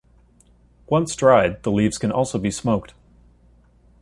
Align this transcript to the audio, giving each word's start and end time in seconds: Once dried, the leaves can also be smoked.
Once 0.89 1.15
dried, 1.15 1.61
the 1.61 1.71
leaves 1.71 1.99
can 1.99 2.11
also 2.11 2.39
be 2.39 2.49
smoked. 2.49 2.95